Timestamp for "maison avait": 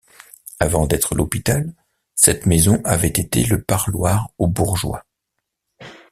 2.47-3.07